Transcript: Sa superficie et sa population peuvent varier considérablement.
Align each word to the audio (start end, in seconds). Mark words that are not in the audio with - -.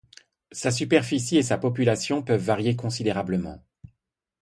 Sa 0.51 0.71
superficie 0.71 1.37
et 1.37 1.43
sa 1.43 1.59
population 1.59 2.23
peuvent 2.23 2.41
varier 2.43 2.75
considérablement. 2.75 3.63